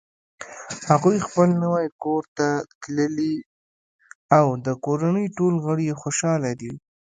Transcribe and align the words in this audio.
هغوی 0.89 1.17
خپل 1.27 1.49
نوی 1.63 1.87
کور 2.03 2.23
ته 2.37 2.47
تللي 2.81 3.35
او 4.37 4.45
د 4.65 4.67
کورنۍ 4.85 5.27
ټول 5.37 5.53
غړ 5.65 5.77
یی 5.87 5.93
خوشحاله 6.01 6.51
دي 6.61 6.71